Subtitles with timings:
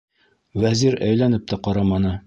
[0.63, 2.17] Вәзир әйләнеп тә ҡараманы.